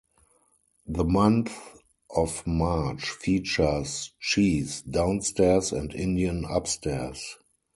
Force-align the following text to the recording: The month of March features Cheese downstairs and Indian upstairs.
The 0.87 1.03
month 1.03 1.55
of 2.15 2.47
March 2.47 3.11
features 3.11 4.11
Cheese 4.19 4.81
downstairs 4.81 5.71
and 5.71 5.93
Indian 5.93 6.43
upstairs. 6.49 7.37